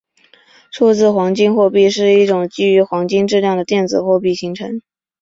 [0.71, 4.81] 数字黄金货币是一种基于黄金质量的电子货币形式。